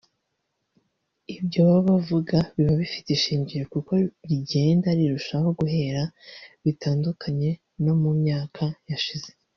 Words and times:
ibyo 1.35 1.59
baba 1.67 1.83
bavuga 1.89 2.37
biba 2.55 2.73
bifite 2.81 3.09
ishingiro 3.13 3.63
kuko 3.73 3.91
rigenda 4.29 4.87
rirushaho 4.97 5.47
guhenda 5.59 6.03
bitandukanye 6.63 7.49
no 7.83 7.93
mu 8.01 8.11
myaka 8.21 8.63
yashize 8.91 9.29